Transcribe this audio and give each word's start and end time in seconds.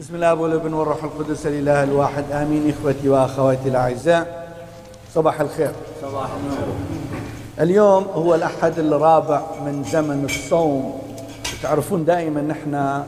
بسم 0.00 0.14
الله 0.14 0.34
والابن 0.34 0.72
والروح 0.72 1.04
القدس 1.04 1.46
الاله 1.46 1.84
الواحد. 1.84 2.24
آمين. 2.32 2.72
إخوتي 2.72 3.08
وأخواتي 3.08 3.68
الأعزاء 3.68 4.48
صباح 5.14 5.40
الخير. 5.40 5.70
صباح 6.02 6.28
النور. 6.40 6.74
اليوم 7.60 8.04
هو 8.14 8.34
الأحد 8.34 8.78
الرابع 8.78 9.42
من 9.64 9.84
زمن 9.92 10.24
الصوم. 10.24 11.00
تعرفون 11.62 12.04
دائما 12.04 12.40
نحن 12.40 13.02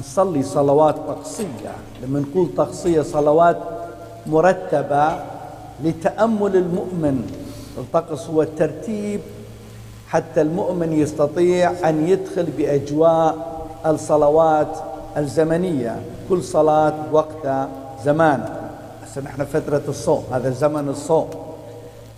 نصلي 0.00 0.42
صلوات 0.42 0.94
طقسية. 0.96 1.72
لما 2.02 2.20
نقول 2.20 2.48
طقسية 2.56 3.02
صلوات 3.02 3.58
مرتبة 4.26 5.08
لتأمل 5.84 6.56
المؤمن. 6.56 7.30
الطقس 7.78 8.26
هو 8.26 8.42
الترتيب 8.42 9.20
حتى 10.08 10.40
المؤمن 10.40 10.92
يستطيع 10.92 11.88
أن 11.88 12.08
يدخل 12.08 12.46
بأجواء 12.58 13.58
الصلوات 13.86 14.87
الزمنية 15.16 15.96
كل 16.28 16.42
صلاة 16.42 16.94
وقتها 17.12 17.68
زمان. 18.04 18.44
هسه 19.04 19.20
نحن 19.20 19.44
فترة 19.44 19.82
الصوم 19.88 20.24
هذا 20.32 20.50
زمن 20.50 20.88
الصوم. 20.88 21.30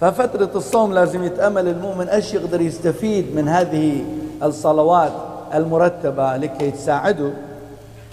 ففترة 0.01 0.51
الصوم 0.55 0.93
لازم 0.93 1.25
يتأمل 1.25 1.69
المؤمن 1.69 2.09
إيش 2.09 2.35
يقدر 2.35 2.61
يستفيد 2.61 3.35
من 3.35 3.49
هذه 3.49 4.05
الصلوات 4.43 5.13
المرتبة 5.55 6.37
لكي 6.37 6.71
تساعده 6.71 7.31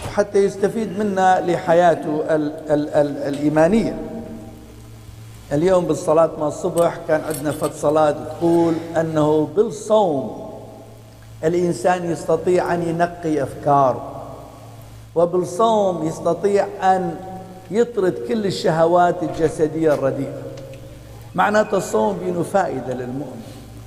وحتى 0.07 0.37
يستفيد 0.37 0.99
منها 0.99 1.41
لحياته 1.41 2.21
ال 2.35 2.51
ال 2.69 2.89
ال 2.89 3.17
الإيمانية. 3.17 3.97
اليوم 5.51 5.85
بالصلاة 5.85 6.29
ما 6.39 6.47
الصبح 6.47 6.97
كان 7.07 7.21
عندنا 7.21 7.51
فت 7.51 7.73
صلاة 7.73 8.11
تقول 8.11 8.73
أنه 8.97 9.47
بالصوم 9.55 10.47
الإنسان 11.43 12.11
يستطيع 12.11 12.73
أن 12.73 12.81
ينقي 12.83 13.43
أفكاره. 13.43 14.16
وبالصوم 15.17 16.07
يستطيع 16.07 16.67
أن 16.81 17.15
يطرد 17.71 18.13
كل 18.27 18.45
الشهوات 18.45 19.23
الجسدية 19.23 19.93
الرديئة. 19.93 20.41
معناته 21.35 21.77
الصوم 21.77 22.17
بينه 22.25 22.43
فائدة 22.43 22.93
للمؤمن. 22.93 23.41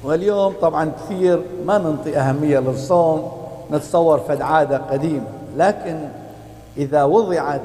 واليوم 0.05 0.55
طبعا 0.61 0.93
كثير 1.05 1.43
ما 1.65 1.79
ننطي 1.79 2.17
أهمية 2.17 2.59
للصوم 2.59 3.33
نتصور 3.73 4.19
فد 4.19 4.41
عادة 4.41 4.79
قديمة. 4.79 5.27
لكن 5.57 5.99
إذا 6.77 7.05
وضعت 7.05 7.61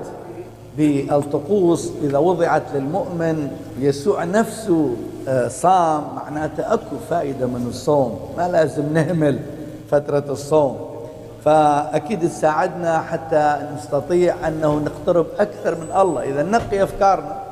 بالطقوس 0.77 1.91
إذا 2.03 2.17
وضعت 2.17 2.63
للمؤمن 2.75 3.51
يسوع 3.79 4.23
نفسه 4.23 4.95
آه، 5.27 5.47
صام 5.47 6.03
معناته 6.15 6.73
أكو 6.73 6.95
فائدة 7.09 7.45
من 7.45 7.65
الصوم. 7.69 8.19
ما 8.37 8.47
لازم 8.47 8.93
نهمل 8.93 9.39
فترة 9.91 10.25
الصوم. 10.29 10.84
فأكيد 11.45 12.29
تساعدنا 12.29 13.01
حتى 13.01 13.57
نستطيع 13.77 14.47
أنه 14.47 14.75
نقترب 14.75 15.25
أكثر 15.39 15.75
من 15.75 15.87
الله. 16.01 16.23
إذا 16.23 16.43
نقي 16.43 16.83
أفكارنا 16.83 17.43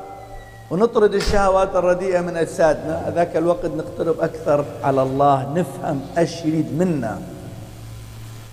ونطرد 0.70 1.14
الشهوات 1.14 1.76
الرديئة 1.76 2.20
من 2.20 2.36
أجسادنا 2.36 3.12
ذاك 3.14 3.36
الوقت 3.36 3.66
نقترب 3.66 4.20
أكثر 4.20 4.64
على 4.84 5.02
الله 5.02 5.52
نفهم 5.54 6.00
إيش 6.18 6.44
يريد 6.44 6.78
منا. 6.78 7.18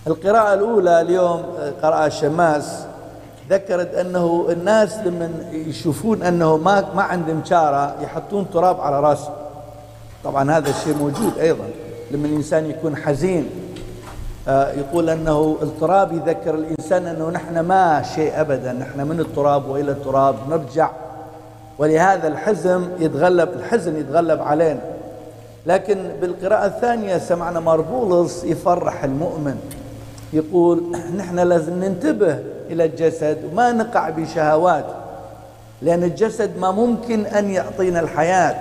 القراءة 0.07 0.53
الأولى 0.53 1.01
اليوم 1.01 1.43
قراءة 1.83 2.09
شماس 2.09 2.85
ذكرت 3.49 3.95
أنه 3.95 4.47
الناس 4.49 4.97
لما 4.97 5.29
يشوفون 5.51 6.23
أنه 6.23 6.57
ما 6.57 6.85
ما 6.95 7.03
عندهم 7.03 7.41
شارة 7.45 7.95
يحطون 8.01 8.49
تراب 8.53 8.81
على 8.81 8.99
راسه 8.99 9.33
طبعا 10.23 10.51
هذا 10.57 10.69
الشيء 10.69 10.95
موجود 10.97 11.37
أيضا. 11.37 11.65
لما 12.11 12.27
الإنسان 12.27 12.69
يكون 12.69 12.95
حزين 12.95 13.49
يقول 14.47 15.09
أنه 15.09 15.57
التراب 15.61 16.13
يذكر 16.13 16.55
الإنسان 16.55 17.07
أنه 17.07 17.29
نحن 17.29 17.59
ما 17.59 18.03
شيء 18.15 18.41
أبدا 18.41 18.73
نحن 18.73 19.07
من 19.07 19.19
التراب 19.19 19.69
وإلى 19.69 19.91
التراب 19.91 20.35
نرجع. 20.49 20.89
ولهذا 21.77 22.27
الحزن 22.27 22.89
يتغلب 22.99 23.49
الحزن 23.53 23.97
يتغلب 23.97 24.41
علينا. 24.41 24.79
لكن 25.65 25.97
بالقراءة 26.21 26.65
الثانية 26.65 27.17
سمعنا 27.17 27.59
ماربولس 27.59 28.43
يفرح 28.43 29.03
المؤمن. 29.03 29.55
يقول 30.33 30.83
نحن 31.17 31.39
لازم 31.39 31.73
ننتبه 31.83 32.39
إلى 32.69 32.85
الجسد 32.85 33.37
وما 33.51 33.71
نقع 33.71 34.09
بشهوات 34.09 34.85
لأن 35.81 36.03
الجسد 36.03 36.57
ما 36.57 36.71
ممكن 36.71 37.25
أن 37.25 37.51
يعطينا 37.51 37.99
الحياة. 37.99 38.55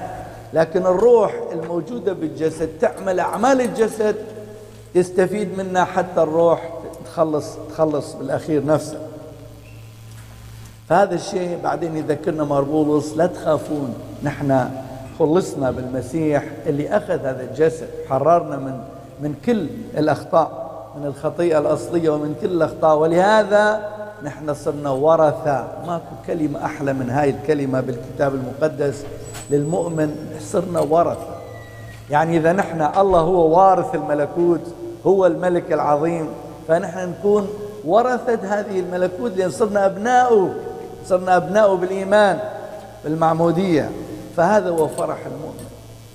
لكن 0.54 0.86
الروح 0.86 1.34
الموجودة 1.52 2.12
بالجسد 2.12 2.68
تعمل 2.80 3.20
أعمال 3.20 3.60
الجسد 3.60 4.16
يستفيد 4.94 5.58
منها 5.58 5.84
حتى 5.84 6.22
الروح 6.22 6.70
تخلص 7.04 7.46
تخلص 7.70 8.14
بالأخير 8.14 8.66
نفسه. 8.66 8.98
فهذا 10.88 11.14
الشيء 11.14 11.58
بعدين 11.62 11.96
يذكرنا 11.96 12.44
مربولوس 12.44 13.16
لا 13.16 13.26
تخافون 13.26 13.94
نحن 14.22 14.70
خلصنا 15.18 15.70
بالمسيح 15.70 16.44
اللي 16.66 16.96
أخذ 16.96 17.18
هذا 17.18 17.46
الجسد 17.50 17.88
حررنا 18.08 18.56
من 18.56 18.80
من 19.22 19.34
كل 19.46 19.66
الأخطاء 19.98 20.70
من 21.00 21.06
الخطيئة 21.06 21.58
الأصلية 21.58 22.10
ومن 22.10 22.34
كل 22.40 22.46
الأخطاء. 22.46 22.98
ولهذا 22.98 23.88
نحن 24.22 24.54
صرنا 24.54 24.90
ورثة. 24.90 25.68
ماكو 25.86 26.14
كلمة 26.26 26.64
أحلى 26.64 26.92
من 26.92 27.10
هاي 27.10 27.30
الكلمة 27.30 27.80
بالكتاب 27.80 28.34
المقدس 28.34 29.04
للمؤمن 29.50 30.36
صرنا 30.40 30.80
ورثة. 30.80 31.39
يعني 32.10 32.36
إذا 32.36 32.52
نحن 32.52 32.82
الله 32.98 33.20
هو 33.20 33.58
وارث 33.58 33.94
الملكوت 33.94 34.60
هو 35.06 35.26
الملك 35.26 35.72
العظيم 35.72 36.28
فنحن 36.68 37.08
نكون 37.08 37.48
ورثة 37.84 38.60
هذه 38.60 38.80
الملكوت 38.80 39.36
لأن 39.36 39.50
صرنا 39.50 39.86
أبناؤه 39.86 40.50
صرنا 41.06 41.36
أبناؤه 41.36 41.76
بالإيمان 41.76 42.38
بالمعمودية. 43.04 43.90
فهذا 44.36 44.70
هو 44.70 44.88
فرح 44.88 45.18
المؤمن. 45.26 45.64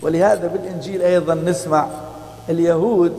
ولهذا 0.02 0.48
بالإنجيل 0.48 1.02
أيضا 1.02 1.34
نسمع 1.36 1.88
اليهود 2.50 3.14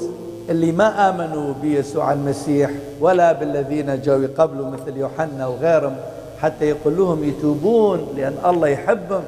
اللي 0.51 0.73
ما 0.73 1.09
آمنوا 1.09 1.55
بيسوع 1.63 2.13
المسيح 2.13 2.71
ولا 3.01 3.33
بالذين 3.33 4.01
جاءوا 4.01 4.27
قبله 4.39 4.71
مثل 4.71 4.97
يوحنا 4.97 5.47
وغيرهم 5.47 5.97
حتى 6.41 6.65
يقول 6.65 6.97
لهم 6.97 7.25
يتوبون 7.25 8.07
لأن 8.17 8.35
الله 8.47 8.69
يحبهم. 8.69 9.23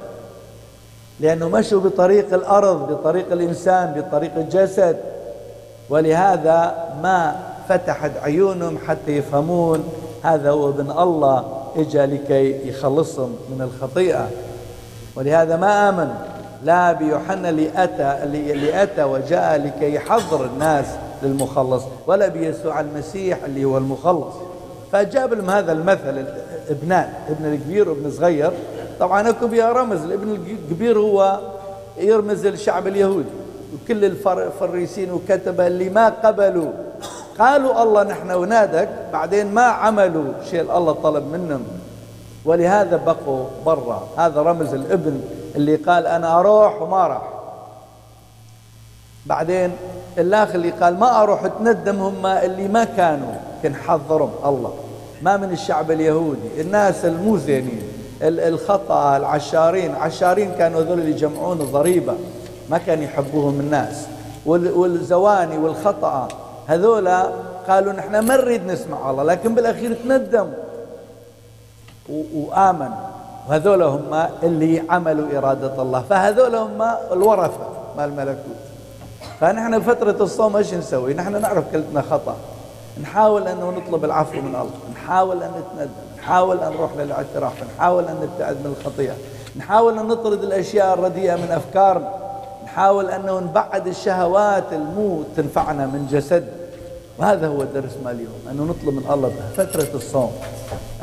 لأنه 1.20 1.48
مشوا 1.48 1.80
بطريق 1.80 2.34
الأرض 2.34 2.92
بطريق 2.92 3.32
الإنسان 3.32 3.92
بطريق 3.92 4.30
الجسد. 4.36 4.96
ولهذا 5.90 6.74
ما 7.02 7.36
فتحت 7.68 8.10
عيونهم 8.22 8.78
حتى 8.86 9.16
يفهمون 9.16 9.84
هذا 10.22 10.50
هو 10.50 10.68
ابن 10.68 10.90
الله 10.90 11.44
اجى 11.76 12.06
لكي 12.06 12.68
يخلصهم 12.68 13.36
من 13.50 13.62
الخطيئة. 13.62 14.28
ولهذا 15.16 15.56
ما 15.56 15.88
آمن 15.88 16.08
لا 16.64 16.92
بيوحنا 16.92 17.48
اللي 17.48 17.70
اتى 17.76 18.24
اللي 18.24 18.82
اتى 18.82 19.04
وجاء 19.04 19.56
لكي 19.56 19.94
يحضر 19.94 20.44
الناس 20.44 20.86
للمخلص 21.22 21.82
ولا 22.06 22.28
بيسوع 22.28 22.80
المسيح 22.80 23.38
اللي 23.44 23.64
هو 23.64 23.78
المخلص. 23.78 24.34
فجاب 24.92 25.34
لهم 25.34 25.50
هذا 25.50 25.72
المثل 25.72 26.24
ابنان 26.70 27.12
ابن 27.28 27.52
الكبير 27.52 27.88
وابن 27.88 28.10
صغير 28.10 28.52
طبعا 29.00 29.28
أكو 29.28 29.46
بها 29.46 29.72
رمز 29.72 30.02
الابن 30.02 30.30
الكبير 30.30 30.98
هو 30.98 31.40
يرمز 31.98 32.46
الشعب 32.46 32.86
اليهودي 32.86 33.28
وكل 33.74 34.04
الفريسين 34.04 35.12
وكتبه 35.12 35.66
اللي 35.66 35.90
ما 35.90 36.08
قبلوا. 36.08 36.70
قالوا 37.38 37.82
الله 37.82 38.02
نحن 38.02 38.30
ونادك 38.30 38.88
بعدين 39.12 39.54
ما 39.54 39.62
عملوا 39.62 40.32
شيء 40.50 40.76
الله 40.76 40.92
طلب 40.92 41.32
منهم. 41.32 41.62
ولهذا 42.44 42.96
بقوا 42.96 43.44
برا. 43.66 44.08
هذا 44.16 44.42
رمز 44.42 44.74
الابن 44.74 45.20
اللي 45.56 45.76
قال 45.76 46.06
أنا 46.06 46.40
أروح 46.40 46.82
وما 46.82 47.06
راح. 47.06 47.28
بعدين 49.26 49.72
الأخ 50.18 50.54
اللي 50.54 50.70
قال 50.70 50.98
ما 50.98 51.22
أروح 51.22 51.46
تندم 51.46 52.00
هم 52.00 52.26
اللي 52.26 52.68
ما 52.68 52.84
كانوا 52.84 53.34
كان 53.62 53.74
حضرهم 53.74 54.32
الله. 54.44 54.74
ما 55.22 55.36
من 55.36 55.52
الشعب 55.52 55.90
اليهودي 55.90 56.60
الناس 56.60 57.04
المو 57.04 57.36
زينين. 57.36 57.82
الخطأ 58.22 59.16
العشارين 59.16 59.94
عشارين 59.94 60.52
كانوا 60.58 60.80
ذول 60.80 60.98
اللي 60.98 61.10
يجمعون 61.10 61.60
الضريبة 61.60 62.14
ما 62.70 62.78
كان 62.78 63.02
يحبوهم 63.02 63.60
الناس. 63.60 64.06
والزواني 64.46 65.58
والخطأ 65.58 66.28
هذولا 66.66 67.30
قالوا 67.68 67.92
نحن 67.92 68.18
ما 68.18 68.36
نريد 68.36 68.66
نسمع 68.66 69.10
الله 69.10 69.22
لكن 69.22 69.54
بالأخير 69.54 69.96
تندموا 70.04 70.54
وآمن. 72.34 72.90
وهذول 73.48 73.82
هم 73.82 74.28
اللي 74.42 74.82
عملوا 74.90 75.38
إرادة 75.38 75.82
الله. 75.82 76.02
فهذول 76.10 76.54
هم 76.54 76.82
الورثة 77.12 77.68
مال 77.96 78.04
الملكوت. 78.04 78.58
فنحن 79.40 79.80
فترة 79.80 80.16
الصوم 80.20 80.56
إيش 80.56 80.74
نسوي؟ 80.74 81.14
نحن 81.14 81.40
نعرف 81.40 81.64
كلتنا 81.72 82.02
خطأ. 82.02 82.36
نحاول 83.02 83.48
انه 83.48 83.70
نطلب 83.70 84.04
العفو 84.04 84.40
من 84.40 84.54
الله، 84.54 84.70
نحاول 84.94 85.42
أن 85.42 85.50
نتندم، 85.50 85.90
نحاول 86.18 86.60
أن 86.60 86.72
نروح 86.72 86.90
للاعتراف، 86.96 87.52
نحاول 87.76 88.04
أن 88.04 88.16
نبتعد 88.22 88.56
من 88.56 88.74
الخطيئة، 88.78 89.14
نحاول 89.56 89.98
أن 89.98 90.06
نطرد 90.06 90.42
الأشياء 90.42 90.94
الرديئة 90.94 91.36
من 91.36 91.50
أفكارنا، 91.50 92.12
نحاول 92.64 93.10
أنه 93.10 93.40
نبعد 93.40 93.86
الشهوات 93.86 94.72
المو 94.72 95.22
تنفعنا 95.36 95.86
من 95.86 96.06
جسد. 96.10 96.48
وهذا 97.18 97.48
هو 97.48 97.62
درسنا 97.62 98.10
اليوم 98.10 98.38
أنه 98.50 98.62
نطلب 98.62 98.94
من 98.94 99.12
الله 99.12 99.32
فترة 99.56 99.88
الصوم 99.94 100.32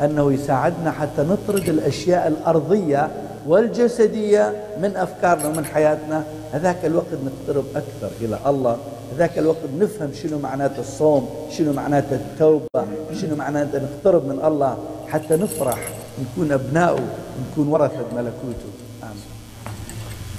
أنه 0.03 0.33
يساعدنا 0.33 0.91
حتى 0.91 1.21
نطرد 1.21 1.69
الأشياء 1.69 2.27
الأرضية 2.27 3.09
والجسدية 3.45 4.53
من 4.81 4.95
أفكارنا 4.95 5.47
ومن 5.47 5.65
حياتنا. 5.65 6.23
هذاك 6.51 6.85
الوقت 6.85 7.13
نقترب 7.25 7.65
أكثر 7.75 8.11
إلى 8.21 8.39
الله. 8.45 8.77
هذاك 9.15 9.37
الوقت 9.39 9.57
نفهم 9.79 10.13
شنو 10.13 10.39
معنات 10.39 10.79
الصوم 10.79 11.29
شنو 11.51 11.73
معنات 11.73 12.05
التوبة 12.11 12.85
شنو 13.21 13.35
معنات 13.35 13.67
نقترب 13.75 14.25
من 14.25 14.39
الله. 14.45 14.77
حتى 15.07 15.35
نفرح 15.35 15.79
نكون 16.21 16.51
أبنائه 16.51 17.03
ونكون 17.37 17.67
ورثة 17.67 18.05
ملكوته. 18.15 18.69
آمين. 19.03 19.34